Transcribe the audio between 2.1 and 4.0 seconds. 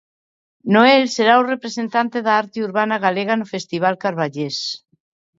da arte urbana galega no festival